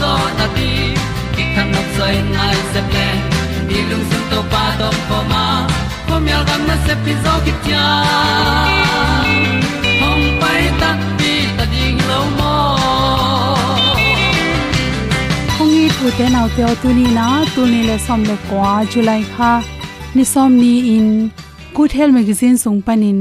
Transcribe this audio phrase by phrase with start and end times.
[0.00, 0.70] zo na ti
[1.34, 3.08] ki kan nok sai nai se ple
[3.68, 5.44] ni lung sun to pa to pa ma.
[6.08, 7.86] Ko myal gam na se pi zo ki tia
[10.00, 12.52] hom pai ta ti ta ding lo mo
[15.56, 18.70] kong ni pu te nau te tu ni na, tu ni le som le kwa
[18.92, 19.52] july kha
[20.16, 21.08] ni som ni in
[21.76, 23.20] good health magazine sung panin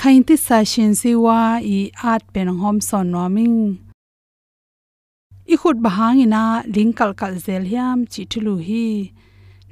[0.00, 1.38] khain ti sa shin si wa
[1.76, 1.78] i
[2.12, 3.56] art pen hom son no ming
[5.52, 6.42] i khut bahang ina
[6.74, 8.86] ling kal kal zel hiam chi thulu hi.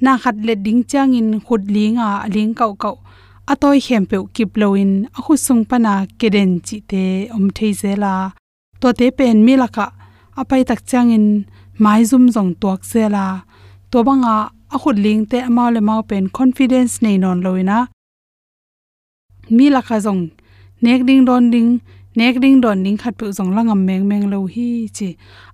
[0.04, 2.96] Na khat le ding chang in khut linga, ling kau kau.
[3.52, 7.02] Atoi khem pe kip loin a khu sung pana keden chi te
[7.36, 8.14] om thei zela.
[8.80, 9.86] To te pen mi laka
[10.40, 11.26] apai tak chang in
[11.82, 13.26] mai zum zong tuak zela.
[13.90, 14.36] To banga
[14.74, 17.78] a khut ling te amau le mau pen confidence nei non loina
[19.56, 20.22] mi laka jong
[20.82, 21.70] nek ding don ding
[22.16, 25.08] nek ding don ning khat pu zong la ngam meng meng lo hi chi.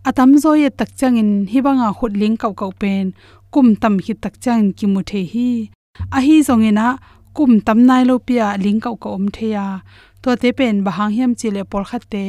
[0.09, 3.05] Atam zo ye tak chang in hi banga khut ling kau kau pen.
[3.53, 5.49] Kum tam hi tak chang ki mu the hi.
[6.17, 6.87] A hi zong ina,
[7.37, 9.67] kum tam nai lo pia ling kau kau om the ya.
[10.23, 12.25] To te pen bahang hiam chi le por khat te.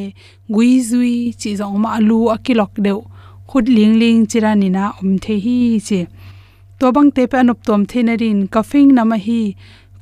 [0.54, 3.00] Gui zui chi zong ma alu akilok deu.
[3.50, 5.58] Khut ling ling chirani na om the hi
[5.88, 6.00] chi.
[6.80, 8.40] To bang te pe anop tom the na rin.
[8.54, 9.42] Kafing na ma hi.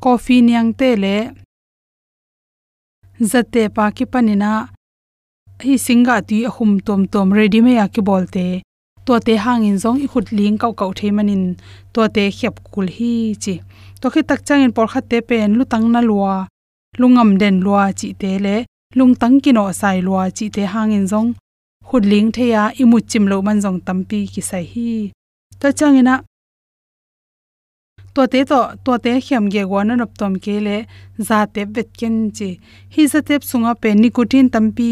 [0.03, 1.42] Coffee niang te le
[3.21, 4.51] zate pa ki panina
[5.63, 8.45] hi singa ti ahum tom tom ready me ya ki bolte
[9.05, 11.43] to te hangin zong i khut ling kau kau the manin
[11.93, 13.13] to te khep kul hi
[13.43, 13.53] chi
[14.01, 16.35] to khi tak chang in por kha te pen lu tang na lua
[16.99, 18.55] lungam den lua chi te le
[18.97, 21.29] lung tang ki no sai lua chi te hangin zong
[21.87, 24.89] khut ling the ya i mu chim lo man zong tampi ki sai hi
[28.15, 28.53] ตัวเตต
[28.85, 30.69] ตัวเตเข้มเกวานนับตอมเกลเล
[31.27, 32.49] ซาเตเบ็ดเกนจี
[32.93, 34.91] ฮีซาเตปสุงอเป็นนิโคตินตัมปี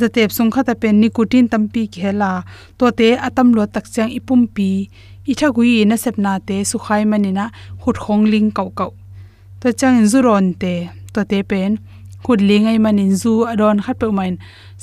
[0.00, 2.32] ซาเตปสุงคาตเป็นนิโคตินตัมปีเคลา
[2.78, 4.68] ตัวเตอตัมลวตักเสียงอิปุ่มปี
[5.28, 7.46] อิทากุยนะเซปนาเตสุขายมันนี่นะ
[7.82, 8.88] ขุดคงลิงเก่าเก่า
[9.60, 10.64] ตัวจ้งอินซุรอนเต
[11.14, 11.70] ตัวเตเป็น
[12.24, 14.32] ขุดลิงไอมันินซูอดอนขัดเป็อมัน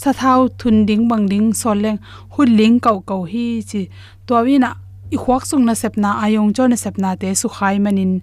[0.02, 1.96] สะเท้าทุนดิ้งบังดิ้งซอนแรง
[2.34, 3.82] ขุดลิงเก่าเก่าฮีจี
[4.28, 4.72] ตัววินะ
[5.14, 8.22] i khuak sung na sepna, ayong cho na sepna te su khai manin.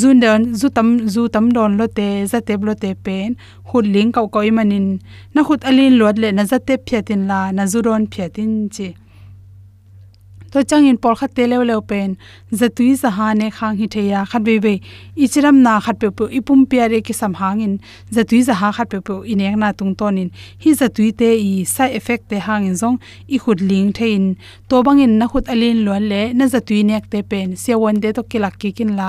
[0.00, 3.36] Zun don zu tam zu tam don lo te, za te blo te pen.
[3.68, 4.86] Khut ling kau koi manin.
[5.34, 8.88] Na khut alin lot le, na za te phetin la, na zu don phetin chi
[10.52, 12.10] to changin por kha te lew lew pen
[12.60, 14.72] zatui za ha ne khang hi theya khat be be
[15.26, 17.72] ichiram na khat pe pu, ipum piare ki sam hangin
[18.16, 20.28] zatui za ha khat pe pu inek na tung tonin,
[20.62, 22.98] hi zatui te i side effect te hangin zong,
[23.34, 24.26] i khut ling thein
[24.68, 28.12] to bangin na khut alin lo le, na zatui nek te pen se won de
[28.16, 29.08] to kilak ki kin la.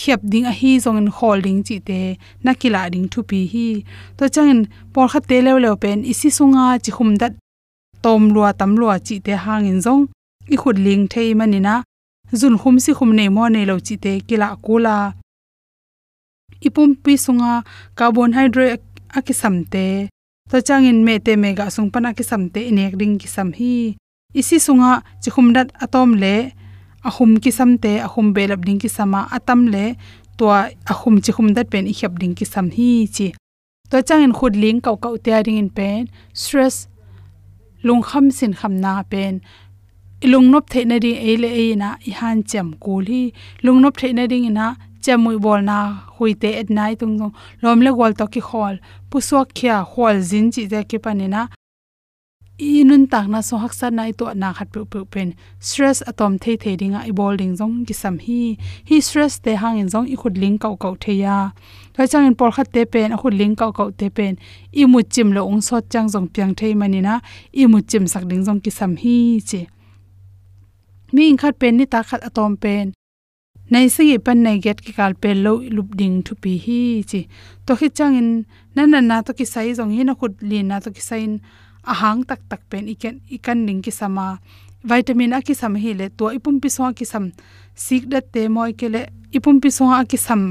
[0.00, 2.00] Khiap ding a hi zong in holding chi te,
[2.44, 3.68] na kila ding thu pi hi.
[4.18, 4.60] To changin
[4.92, 7.32] por kha te lew lew pen, isi sunga chi khum dat
[8.04, 10.04] tom lua tam lua chi te hangin zong
[10.52, 11.74] i khut ling thei manina
[12.40, 14.96] zun khum si khum nei mo nei lo chi te kila kula
[16.66, 17.52] ipum pi sunga,
[17.98, 18.84] carbon hydrate
[19.26, 19.86] te samte
[20.50, 23.96] to changin me te mega sung pana ki samte inek ring ki sam hi.
[24.40, 26.52] Isi sunga chikhum dat atom le,
[27.08, 29.84] ahum ki samte ahum belap ding ki sama atam le,
[30.38, 30.58] tua
[30.92, 33.28] ahum chikhum dat pen i khap ding ki sam hi chi.
[33.90, 36.88] To changin khut ling kau kau te ring in pen, stress
[37.86, 39.40] lung kham sin kham na pen
[40.24, 43.22] ilung nop the na ding ele e na i han chem kul hi.
[43.62, 45.76] Lung nop the na ding ina chamui bol na
[46.16, 47.34] huite at nai tung tung.
[47.62, 48.78] Lom le gol to ki khol.
[49.10, 51.42] Pu so khya khol zin chi je ke panina
[52.58, 55.34] inun tak na so haksa nai to na khat pu pu pen.
[55.58, 58.56] Stress atom the the dinga i bol ding jong ki sam hi.
[58.88, 61.36] Hi stress te hang in jong i khut ling kau kau the ya.
[61.94, 64.32] Thai chang in por khat te pen, a khut ling kau kau te pen.
[64.72, 67.20] I mu chim lo ong so chang jong piang thei manina
[67.52, 69.16] i mu chim sak ding jong ki sam hi
[69.50, 69.66] che
[71.14, 72.86] mi in khat pen ni ta khat atom pen
[73.72, 76.80] nei se gi pan nei get ki kal pe lo lup ding thu pi hi
[77.10, 77.20] chi
[77.66, 78.30] to khi chang in
[78.76, 81.32] na na na to ki sai jong hi na khut li na to ki sain
[81.92, 84.26] ahang tak tak pen iken ikan ning ki sama
[84.90, 87.24] vitamin a ki sam hi le to ipum pi so ki sam
[87.84, 89.02] sik da te moi ke le
[89.36, 90.42] ipum pi so a ki sam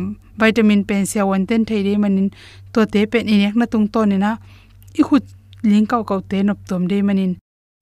[0.42, 2.28] vitamin pen sia wan ten thei re manin
[2.74, 4.32] to te pen inek na tung to ni na
[5.00, 5.24] i khut
[5.70, 7.32] ling kau kau te nop tom de manin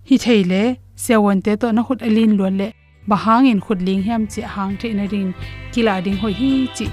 [0.08, 0.62] hi thei le
[1.04, 2.68] sewon te to na khut alin lon le
[3.10, 5.34] bahang in khut ling hem chi hang the na rin.
[5.74, 6.86] Kila ding hoi hi chi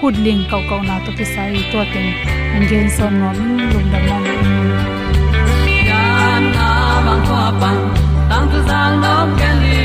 [0.00, 2.08] khut ling kau kau na to kisai to ten.
[2.60, 4.16] Ngen son no lung da ma
[5.90, 6.68] yan na
[7.06, 7.76] bang kwa pan,
[8.30, 9.79] tang tu zang no ken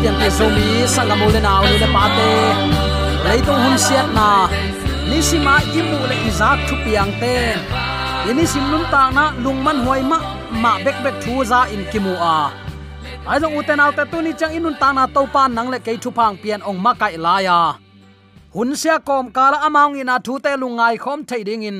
[0.00, 2.30] om kong i tiang te so mi sangam ule na ule pa te
[3.24, 4.48] leitung hun siat na
[5.08, 7.34] nisima imu le izak thu piang te
[8.30, 10.18] ini sim num ta na lungman hoi ma
[10.62, 12.50] ma bek bek thu za in kimu a
[13.28, 15.92] ai jong uten autte tu ni chang inun ta na to pan nang le ke
[16.02, 17.58] thu phang pian ong ma kai la ya
[18.54, 21.78] hun sia kom kala amang ina thu te lungai khom thei ding in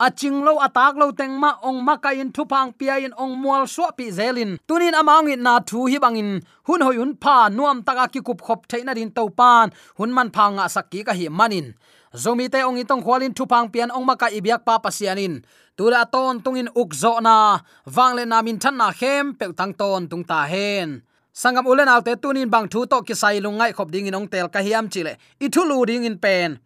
[0.00, 3.66] aching lo atak lo teng ma, ong ma ka in thupang pia in ong mual
[3.68, 4.58] so pi zelin.
[4.66, 8.40] Tunin amang in na thu hi bangin hun hoyun pa pha nuam taka ki kup
[8.42, 9.70] khop theina din to pan.
[9.98, 11.74] Hun man phanga sakki ka hi manin.
[12.14, 15.42] Zomi te ong itong khwalin thupang pian ong maka ibyak pa pasianin.
[15.76, 17.58] Tura ton tungin ukzo na.
[17.86, 21.02] Wangle na min than na hem pe tang ton tung ta hen.
[21.34, 24.46] Sangam ulen alte tunin bang thu to ki sai lungai khop ding in ong tel
[24.48, 26.58] ka hiam chile i thu lu ding in pen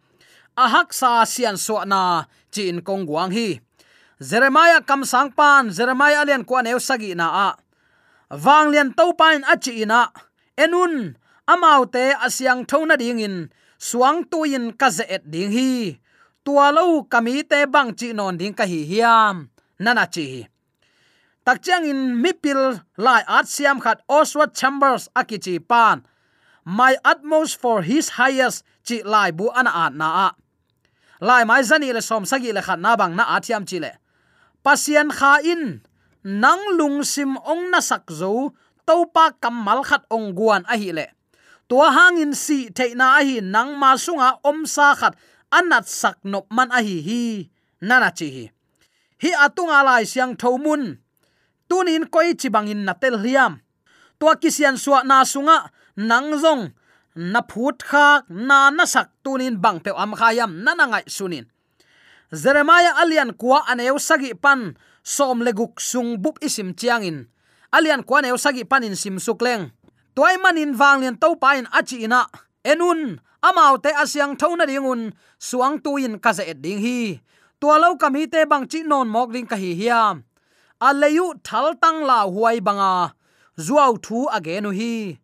[0.65, 3.63] ahak sa sian so na chin kong guang hi.
[4.19, 7.49] Jeremiah kam sang pan, jeremiah alian kwa neu sagi na a.
[8.35, 10.11] Wang lian to pan a chi na.
[10.59, 11.15] Enun
[11.47, 13.35] amaute asyang thona ding in.
[13.79, 15.95] Suang tuin ka ze et ding hi.
[16.43, 19.47] Tua lo kami te bang chi non ding ka hi hiam.
[19.79, 20.49] Nana chi
[21.49, 26.05] tak chang in mipil lai at siam khat oswald chambers akichi pan.
[26.61, 30.27] My utmost for his highest chi lai bu ana at na a
[31.21, 33.91] lai mai zani le som sagi le khat na bang na athiam chi le.
[34.63, 35.81] Pasian kha in,
[36.23, 38.51] nang lung sim ong na sak zo
[38.87, 41.07] to pa kamal khat ong guan a hi le.
[41.69, 45.13] Tua hangin si theina a hi, nang ma sunga om sa khat,
[45.51, 47.21] anat sak nop man a hi hi
[47.81, 48.45] nana chi hi.
[49.21, 50.97] Hi atunga lai siang thomun
[51.69, 53.61] tunin koi chibangin natel hiam.
[54.19, 56.73] Tua kisian suwa na sunga, nang zong
[57.15, 61.45] na phut khak, na na sak tunin bang pe am khayam, na na ngai sunin.
[62.29, 67.25] Jeremiah alian kwa aneu sagi pan, som leguk sung bup isim chiangin.
[67.73, 69.73] Alian kwa aneu sagi panin sim sukleng
[70.19, 72.27] toy manin wanglin to pain achi ina.
[72.65, 77.21] Enun, amau te asyang thona ringun suang tuin kaza ding hi.
[77.59, 80.27] Tua lo kami te bang chi non mok ding ka hi hiam
[80.87, 83.15] aleyu thal tang la huai banga.
[83.65, 85.19] Zuaw thu agenu hi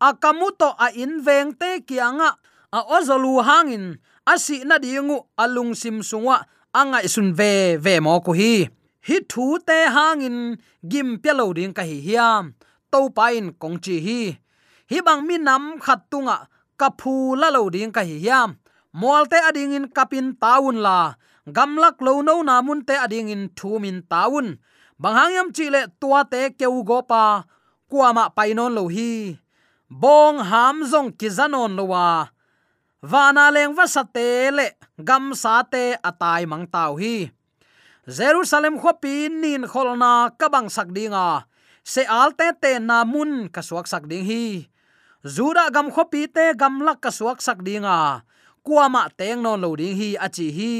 [0.00, 2.38] akamuto a inveng te kianga,
[2.72, 8.32] a ozolu hangin asi na dingu alung sim sungwa anga isun ve ve mo ko
[8.32, 8.68] hi.
[9.08, 12.54] Hi thu te hangin, gim pelo ding ka hi hiam
[12.92, 14.20] to pain kong chi hi.
[14.90, 16.36] Hi bang mi nam khat tunga
[16.80, 18.50] kaphu la lo ding ka hi hiam.
[18.92, 21.14] Molte ading in kapin taun la
[21.56, 24.58] gamlak lo no na mun te ading in thu min taun
[25.00, 27.44] banghayam chile tua te keu go pa,
[27.90, 29.38] kuama painon lo hi
[29.88, 32.28] bong ham zong kizanon lowa
[33.00, 37.32] wana leng va sate le, gam sa te atai mang tau hi.
[38.08, 41.44] Jerusalem khopi nin kholna kabang sakdinga
[41.84, 44.44] se alte te namun kasuak sakding ding hi.
[45.24, 48.24] Zura gam khopi te gam lak kasuak sakdinga
[48.64, 50.76] kuama teng non lo ding hi achi hi.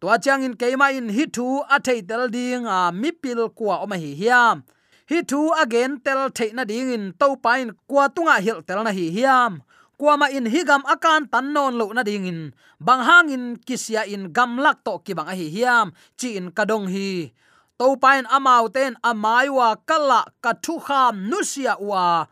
[0.00, 3.80] To chang in keima in hi thu a thei tel ding a, mi pil kwa
[3.80, 4.60] o ma hi hiam
[5.06, 9.06] hi thu again tel theina ding in to pain kwa tunga hil tel na hi
[9.16, 9.62] hiam.
[9.96, 12.40] Kwa ma in higam akan tan non lo na ding in.
[12.82, 15.86] Bang hang in kisya in gam lak to ki bang a hi hiam.
[16.18, 17.30] Chi in kadong hi.
[17.78, 22.26] To pain amau ten amai wa kala ka thu kham nusia wa.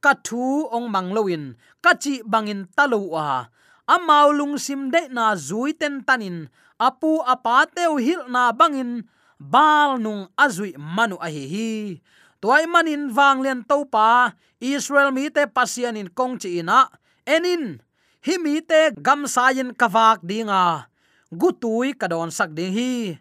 [0.00, 3.50] Ka thu ong mangloin ka chi bangin talu wa.
[3.90, 6.46] Amau lung sim de na zui ten tanin
[6.78, 9.02] apu apateu hil na bangin
[9.40, 12.00] bal nung azui manu a hi
[12.40, 14.32] toy manin wang len to pa.
[14.60, 16.88] Israel mi te pasian in kong chi ina.
[17.24, 17.80] Enin,
[18.24, 20.88] hi mi te gam sayin kawak dinga.
[21.30, 23.20] Gutui kadon sak ding hi.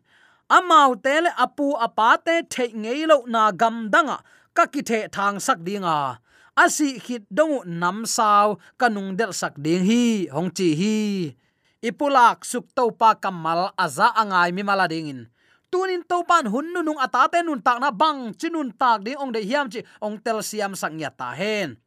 [0.49, 4.17] Amau tele apu apate the ngei lo na gam danga
[4.55, 6.17] ka ki the thang sak dinga.
[6.57, 10.97] Asi khit dong nam sao kanung del sak ding hi, hong chi hi.
[11.79, 15.31] Ipulak suk to pa kamal aza angai mi mala dingin
[15.71, 19.31] tunin to pan hun nu nung atate nun tak na bang chinun tak ding ong
[19.33, 21.77] de hiam chi ong tel siam sang ya ta hen.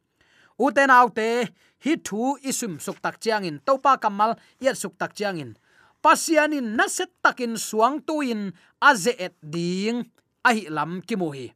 [0.58, 1.50] Uten autte
[1.84, 5.50] hi thu isum suk tak chiang in topa kamal, yet suk tak chiang in.
[6.02, 8.50] Pasianin na set takin suang tuin
[8.82, 10.10] aze et ding
[10.42, 11.46] ahi lam ki hi.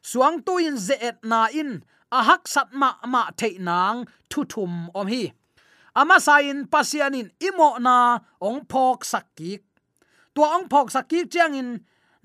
[0.00, 5.08] Suang tuin ze et na in ahak sat ma ma thei nang thu thum om
[5.08, 5.32] hi.
[5.94, 9.62] Ama sain pasianin imo na ong phok sakik
[10.34, 11.70] tua ong phok sakik chiang in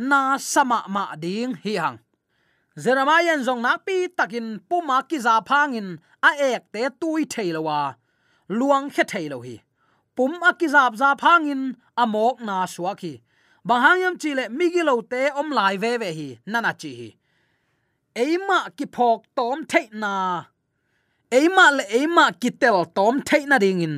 [0.10, 1.98] na sama ma ding hi hang.
[2.84, 7.80] Jeremiah zong na pi takin puma ki za phangin a ek te tui theilowa
[8.50, 9.56] luang khe thailo hi.
[10.16, 13.14] Pum a ki zap za phangin amok na suaki
[13.68, 17.10] banghayam chile migilo te om lai ve ve hi nana chi hi.
[18.24, 20.14] Eima ki phok tom thei na.
[21.32, 23.96] Eima le eima ki tel tom thei na ding in.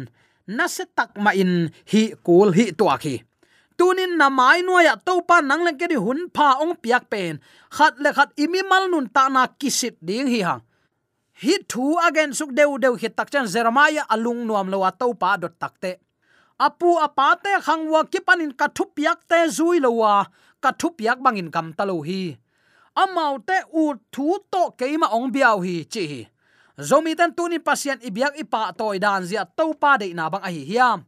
[0.47, 1.53] Na se tak ma in
[1.91, 3.15] hi kul hi to khi
[3.81, 7.09] tunin na mai no ya to pa nang le ke di hun pha ong piak
[7.09, 7.41] pen.
[7.73, 10.61] Khat le khat imi mal nun ta na kisit ding hi hang.
[11.41, 15.33] Hi thu again suk deu deu hi tak chan jeremiah alung nuam lo to pa
[15.41, 15.97] dot takte
[16.61, 20.29] apu apate khangwa kipanin kathu piak te zui lo wa.
[20.61, 22.37] Kathu piak bangin kam talo hi.
[22.93, 26.21] Amau te u thu to keima ong biau hi chi hi.
[26.77, 30.49] Zomi tan tuni pasien ibyak ipa toy dan zia to pa de na bang a
[30.53, 30.99] hi hiam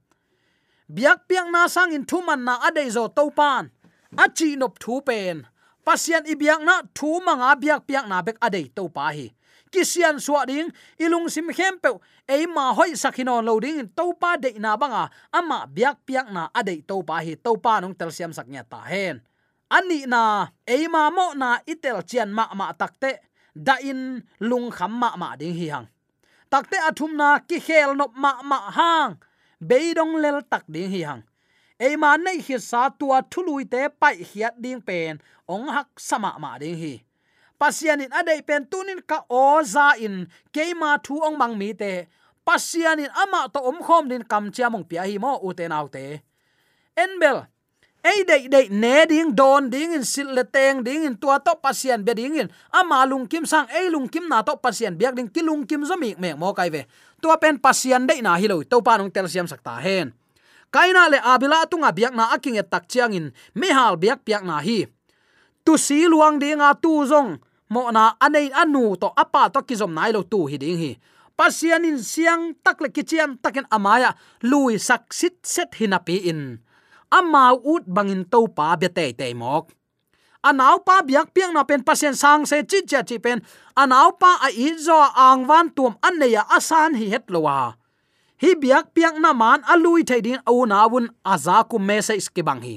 [0.93, 3.73] biak piak na sang in thuman na adei zo to pan.
[4.13, 5.49] A chi nop thu pen.
[5.81, 9.33] Pasian i biak na thu manga biak piak na bek adei to pa hi.
[9.73, 10.69] Kisian suwa ding
[11.01, 11.89] ilung sim khem pe
[12.29, 15.09] ei ma hoi sakhinon lo ding to pa de na banga.
[15.33, 18.61] Ama biak piak na adei to pa hi, to pa nong tel siam sak nya
[18.61, 19.17] ta hen.
[19.73, 23.17] Ani na, ei ma mo na itel chian ma ma takte
[23.57, 25.89] da in lung kham ma ma ding hi hang.
[26.53, 29.17] Takte athum na ki khel nop ma ma hang
[29.69, 31.23] beidong lel tak ding hi hang.
[31.79, 35.19] Ei ma nei hi sa tua thului te pai hiat ding pen.
[35.47, 36.93] Ong hak sama ma ding hi.
[37.59, 40.27] Pasianin adei pen tunin ka oza in.
[40.53, 42.07] Keima thu ong mang mi te.
[42.47, 45.87] Pasianin ama to om khom din kam chia mong pia hi mo u te nau
[45.87, 46.21] te.
[47.03, 47.37] Enbel
[48.03, 51.55] ei dei dei ne ding, don ding in, sil le teng ding in, tua to
[51.55, 52.49] pasian be ding in.
[52.71, 55.95] Ama lung kim sang, ei lung kim na to pasian biak ding kilung kim zo
[55.95, 56.83] mi me mo kai ve
[57.23, 60.11] tua pen pasian dei na hi lo to pa nong tel siam sakta hen.
[60.73, 64.43] Kaina le abila tunga biak na aking et tak chiang in, me hal biak piak
[64.43, 64.83] na hi.
[65.63, 67.39] Tu si luang dinga tu zong,
[67.71, 70.91] mo na anei anu to apa to kizom nai lo tu hi ding hi.
[71.33, 76.59] Pasian in siang tak le kichian taken amaya, lui sak sit set hinapi in.
[77.09, 79.71] Ama ut bangin to pa be te te mok
[80.43, 83.39] anau pa biak piang na pen pasien sang se chi cha chi pen.
[83.73, 87.73] Anau pa a i zo ang van tum an ne ya asan hi het lowa
[88.43, 92.43] hi biak piang na man alui thadin au na bun aza ku me se ski
[92.43, 92.75] bang hi.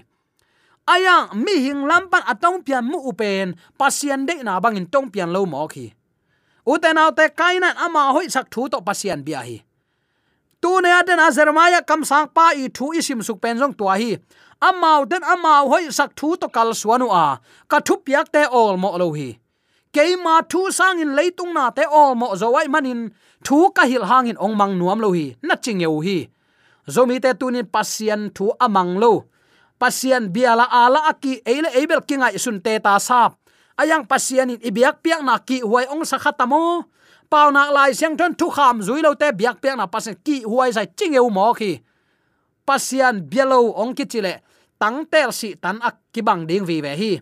[0.87, 5.43] Aya mi hing lampan atong pian mu upen pasien de na bangin tong pian lo
[5.43, 5.91] mo khi
[6.67, 9.67] uten autte kainan ama hoi sak thu to pasien bia hi
[10.67, 14.19] tu ne aden azermaya kam sang pa i thu isim suk pen jong tua hi.
[14.69, 17.39] Amau den amau hoi sak thu to kal suanu a.
[17.71, 19.29] Ka thu piak te ol mo lo hi.
[19.95, 23.01] Keima thu sang in leitung na te ol mo zo wai manin.
[23.47, 25.27] Thu ka hil hangin ong mang nuam lo hi.
[25.47, 26.19] Na ching yo hi.
[26.95, 29.13] Zomi te tunin pasien thu amang lo.
[29.79, 33.39] Pasian biala ala aki eile ebel kinga isun te ta sap.
[33.79, 36.91] Ayang pasian in ibiak piak na ki huai ong sakhatamo
[37.31, 40.43] pau nak lai siang thon thu kham zui lo te biak piak na pasen ki
[40.43, 41.79] huai sai chingeu mo khi.
[42.67, 44.35] Pasian bielo ong ki chile,
[44.81, 47.13] tang tel si tan ak ki bang ding vi ve hi.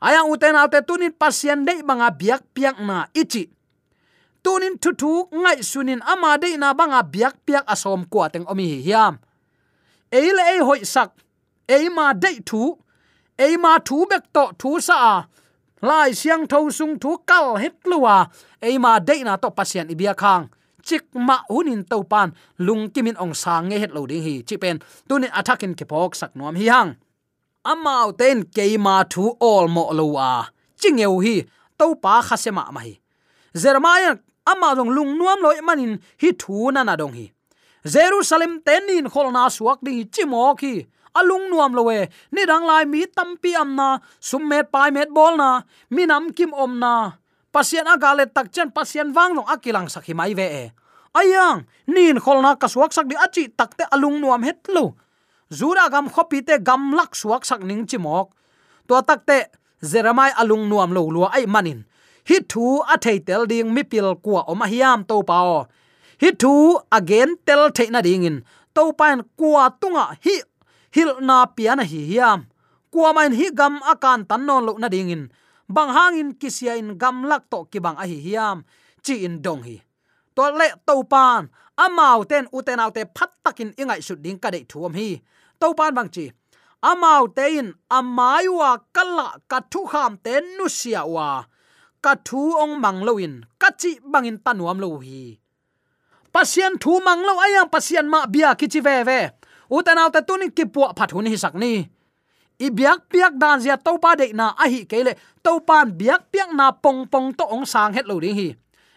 [0.00, 3.44] Aya uten alte tunin pasian dei banga biak piak na ichi.
[4.44, 8.66] Tunin thu thu ngai sunin ama dei na banga biak piak asom kwa teng omi
[8.72, 9.14] hi hiam.
[10.12, 11.10] Eile ei hoi sak
[11.68, 12.62] eima dei thu
[13.38, 15.24] eima thu bek to thu sa
[15.88, 18.16] lai siang tho sung thu kal het luwa
[18.68, 20.44] eima dei na to pasien ibia khang.
[20.86, 22.28] Chik ma hunin to pan,
[22.66, 24.76] lung kimin ong sang nge het lo ding hi chi pen
[25.08, 26.90] tunin attackin ke pok sak nom hi hang
[27.64, 30.50] amau ten keima thu all mo lowa à.
[30.80, 31.34] chingeu hi
[31.78, 32.94] to pa khasema ma hi
[33.62, 34.16] jeremiah
[34.50, 37.26] ama dong lung nuam loi manin hi thu na na dong hi
[37.92, 40.74] jerusalem tenin kholna suak ding chi mo hi
[41.14, 41.98] alung nuam lowe
[42.34, 45.62] ni dang lai mi tampi amna summet pai met bol na.
[45.90, 47.16] Mi nam kim om na.
[47.54, 50.64] Pasien agale tak chen pasien wang no akilang sakhi mai ve e.
[51.14, 54.98] Ayang, nin kholna ka suak sak di achi takte alung nuam het lo.
[55.46, 58.34] Zura gam khopi te gam lak suak sak ning chimok.
[58.90, 61.86] To takte zeramai alung nuam lo lo ai manin.
[62.26, 65.68] Hi thu a theitel ding mi pil kwa oma hiam to pao
[66.18, 68.42] hi thu again tel theina ding in.
[68.74, 70.42] To pan kwa tunga hi
[70.94, 72.46] hil na piana hi hiam.
[72.92, 75.26] Kuamain hi gam akan tan non lo na dingin.
[75.66, 78.62] Bang hangin kisia in gam lak to ki bang a hi hiam.
[79.04, 79.76] Chi in dong hi.
[80.34, 84.64] To le to pan amau ten uten autte phat takin ingai su ding ka dei
[84.70, 85.08] thuam hi.
[85.60, 86.30] To pan bang chi,
[86.82, 91.44] amau te in amaiwa kala ka thu kham ten nu sia wa.
[92.04, 95.38] Ka thu ong mang loin ka chi bangin tanuam lo hi.
[96.34, 99.20] Pasien thu mang lo ayang, pasien ma bia ki chi ve ve
[99.76, 101.72] utanal ta tunin ki pu phathun hi sakni
[102.64, 105.12] i biak piak dan zia to pa de na a hi kele
[105.44, 108.48] to pan biak piak na pong pong to ong sang het lo ding hi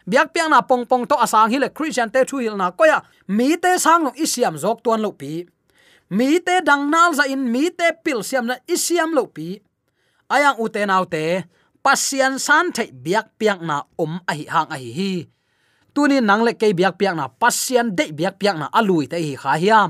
[0.06, 3.02] biak piak na pong pong to asang hi le christian te thu hil na koya
[3.38, 5.32] mi te sang lo isiam zok tuan lo pi
[6.18, 9.48] mi te dang nal za in mi te pil siam na isiam lo pi
[10.30, 11.24] ayang uten autte
[11.84, 15.13] pasian san thei biak piak na om a hi hang a hi hi
[15.98, 19.34] tunin nang le ke biak piak na pasian de biak piak na alui te hi
[19.42, 19.90] kha hiam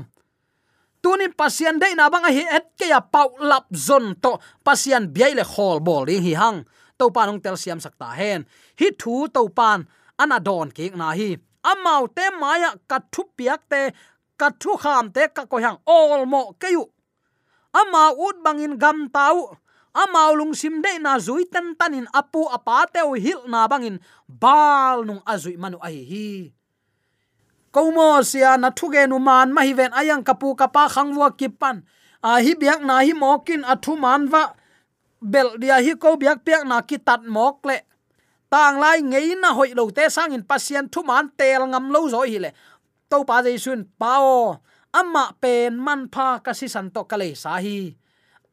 [1.02, 4.38] tunin pasian de na bang hi et ke ya pau lap zon to.
[4.64, 6.64] Pasian biai le khol bol ring hi hang.
[6.98, 8.46] To panong tel siam sakta hen.
[8.80, 9.86] Hi thu to pan
[10.18, 11.36] ana don ke na hi.
[11.62, 13.82] Amau te maya ka thu piak te,
[14.40, 16.84] ka thu kham te ka ko hang all mo ke yu.
[17.74, 19.58] Ama ut bangin gam tau
[19.98, 25.02] amau lung sim de na zui tan tanin apu apa te hil na bangin bal
[25.02, 26.57] nung azui manu ai hi
[27.74, 31.82] komo sia na thuge nu man, ma hi ven ayang kapu kapa khangwa kipan
[32.22, 34.54] a hi biak na hi mokin athu manwa
[35.22, 37.78] bel dia hi ko biak piak na ki tat mok le.
[38.48, 42.08] Tang lai ngei na hoi lo te sang in pasien thu man tel ngam lo
[42.08, 42.50] zo hi le.
[43.10, 44.60] To pa jai sun, pao,
[44.92, 47.92] amma pen man pha ka si san to kale sa hi.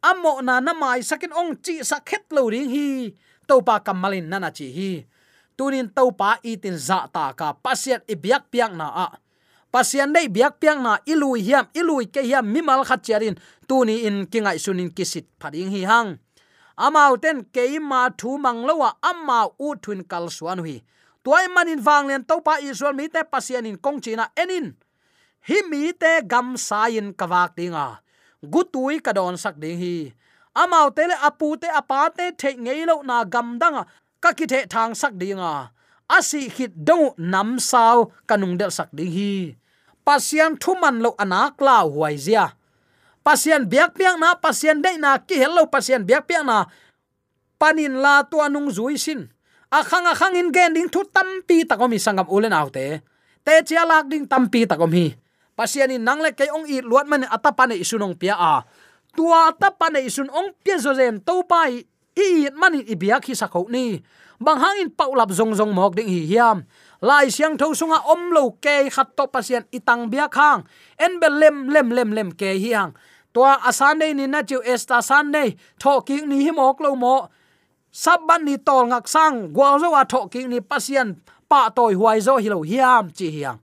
[0.04, 2.88] Ammo na na mai sakin ong chi sa khet lo ring hi.
[3.48, 4.92] To pa kamalin nana chi hi
[5.58, 7.56] tunin to pa itin za ta ka.
[7.60, 9.08] Pasien ibiak piak na a.
[9.76, 13.36] Pasian dei biak piang na ilui hiam, ilui ke hiam mimal khat charin
[13.68, 16.16] tuni in kingai sunin kisit phading hi hang.
[16.80, 20.80] Amau ten ke ma thu manglowa amma u thun kal suan hui.
[21.28, 24.80] Tuai manin wang len to pa israel mi te pasian in kong china enin.
[25.44, 28.00] Hi mi te gam sain kawak dinga.
[28.40, 30.16] Gutui kadon sak ding hi.
[30.56, 33.84] Amau te le apu te apa te the ngei lo na gam danga
[34.26, 35.70] ka ki the thang sak dinga
[36.10, 39.54] asi khit dong nam sao kanung del sak ding hi
[40.02, 42.58] pasian thuman lo anak la huai zia
[43.22, 46.70] pasian biak piang na pasian dei na ki hello pasian biak piang na.
[47.56, 49.26] Panin la tu anung zui sin
[49.72, 53.02] akhang à akhang à in gen ding thu tampi takomi sangam ulen autte
[53.46, 55.16] te chia lak ding tampi takomi
[55.58, 58.62] pasian in nangle ke ong i luat man atapane à isunong pia a
[59.16, 64.02] tua atapane isun ong pia zo zen to pai i manin ibiak hi sakho ni.
[64.40, 66.64] Bang hangin paulap zong zong mok ding hi hiam.
[67.00, 70.64] Lai siang tho sunga om lo ke khat to pasien itang bia khang
[71.00, 72.92] en bel lem lem lem lem ke hi hang.
[73.36, 76.96] To asan nei ni na chu esta san nei tho ki ni hi mok lo
[76.96, 77.28] mo.
[77.92, 81.16] Sabban ni tol ngak sang gwal zo wa tho ki ni pasien
[81.48, 83.60] pa toy huai zo hi lo hiam chi hiang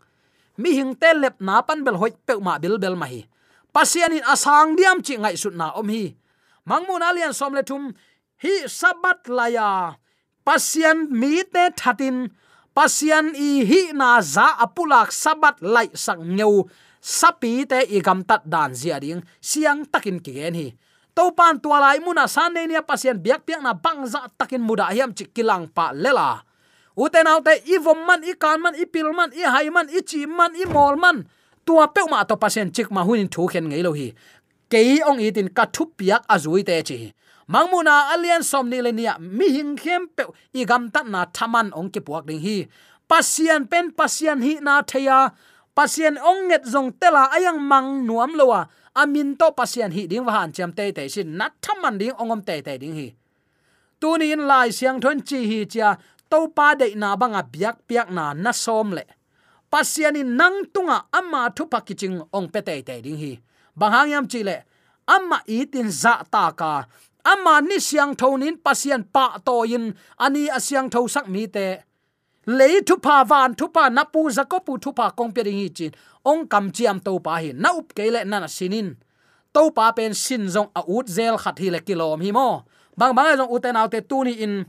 [0.56, 3.24] mi hing te lep na pan bel hoi pe ma bil bel ma hi.
[3.72, 6.14] Pasien in asang diam chi ngai sut na om hi.
[6.68, 7.92] Mangmun alian som le thum
[8.42, 9.94] hi sabat laya.
[10.42, 12.26] Pasien mi te thatin.
[12.74, 16.66] Pasian i hi na za apulak sabat lai sak ngeu.
[16.98, 19.22] Sapi te i gam tat dan zia ding.
[19.38, 20.68] Siang takin ki gen hi.
[21.14, 24.62] To pan tua lai muna san ne nia pasien biak piak na bang za takin
[24.64, 26.42] muda hiam chi kilang pa lela.
[26.96, 30.00] Uten autte i vom man, i kan man, i pil man, i hai man, i
[30.04, 31.24] chi man, i mol man.
[31.64, 34.12] Tua pe ma to pasien chik ma hunin thu khen ngei lo hi.
[34.72, 37.12] Kei ong itin ka thu piak azui te chi
[37.48, 40.24] mangmuna alian somni lenia, mi hing khem pe,
[40.54, 42.68] i gam ta na thaman ong ki puak ding hi.
[43.08, 45.32] Pasian pen pasian hi na theya.
[45.76, 48.68] Pasian ong net zong tela ayang mang nuam lowa.
[48.94, 52.44] Amin to pasian hi ding wa han cham te te sin, na thaman ding ongom
[52.44, 53.08] te te ding hi.
[54.00, 55.96] Tuni in lai siang thon chi hi cha
[56.30, 59.04] to pa de na banga biak piak na na som le.
[59.72, 63.32] Pasian in nang tunga amma thu pakiching ong pe te te ding hi.
[63.76, 64.56] Bang hang yam chi le
[65.06, 66.84] amma itin za ta ka
[67.24, 71.82] ama ni siang thonin pasian pa to in ani asyang tho sak mi te.
[72.46, 75.42] Le thu pa van, thu pa na pu za ko pu thu pa kong pe
[75.42, 75.92] ri chin.
[76.24, 77.52] Ong kam chiam to pa hi.
[77.54, 78.96] Na up ke le na na sinin
[79.54, 82.64] to pa pen sin zong a ut zel khat hi le kilom hi mo.
[82.98, 84.66] Bang bang e zong uten autte tu ni in.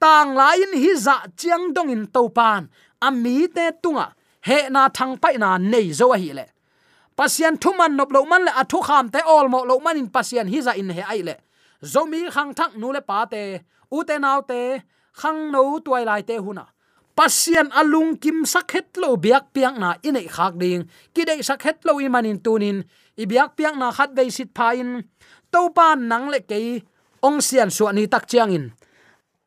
[0.00, 2.70] Tang lain hi za chiang dong in to pan.
[3.02, 4.14] Ami te tunga.
[4.46, 6.46] He na thang pai na nei zo hi le.
[7.16, 10.48] Pasien thuman nop lo man le athu kham te ol mo lo man in pasian
[10.48, 11.34] hi za in he ai le
[11.82, 14.80] zomi khang thak nu le pa te, u te nau te
[15.20, 16.64] khang no tuai lai te huna
[17.20, 20.88] pasian alung kim sakhet lo biak piang na inei khak ding.
[21.12, 22.80] Ki dei sakhet lo i manin tunin
[23.20, 25.04] i biak piang na khat bei sit pha in.
[25.52, 26.80] To pa nang le ke
[27.20, 28.64] ong sian su ani tak chiang in.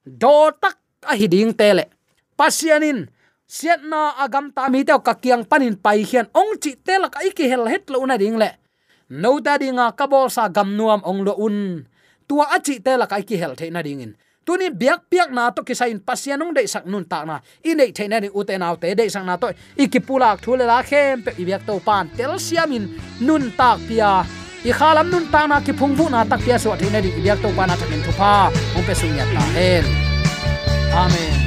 [0.06, 0.78] Do tak
[1.10, 1.90] a hi ding te le.
[2.38, 3.10] Pasianin
[3.50, 7.10] siat na agam ta mi teo ka kiang panin pai hian ong chi te la
[7.10, 8.54] ka iki hel het lo na ding le.
[9.10, 11.58] No ta dinga kabol sa gam nuam ong lo un
[12.28, 14.16] tua achi te la kai ki hel the na ding in.
[14.46, 17.40] Tuni biak piak na to kisain pasianung de sak nun ta na.
[17.64, 19.52] I nei theina ni uten te de sang na to.
[19.78, 24.26] Ikipulak thule la khem pe biak to pan tel siamin nun tak pia.
[24.66, 27.50] I khalam nun ta na ki phungbu na tak pia so theina di biak to
[27.56, 29.86] pan na thakin thupa ong pe sunya ta hen.
[30.94, 31.43] Amen.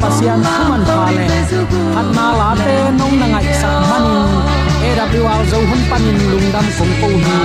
[0.00, 1.26] Pasian human pha le
[2.16, 4.30] na la te nong na ngai sak manin
[4.88, 7.38] AWR zo hun panin lungdam kong ko hi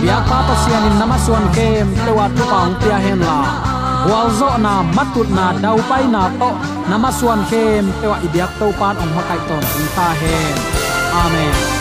[0.00, 3.38] bia pa pasian in namaswan kem lewa tu paung pia hen la.
[4.10, 6.50] Wal zo na matut na dau pai na to
[6.90, 9.64] namaswan kem tewa ibyak to pan ong makai ton
[9.96, 10.54] ta hen
[11.22, 11.75] amen.